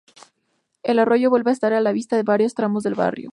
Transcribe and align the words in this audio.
El 0.81 0.97
arroyo 0.97 1.29
vuelve 1.29 1.51
a 1.51 1.53
estar 1.53 1.73
a 1.73 1.79
la 1.79 1.91
vista 1.91 2.17
en 2.17 2.25
varios 2.25 2.55
tramos 2.55 2.81
del 2.81 2.95
barrio. 2.95 3.29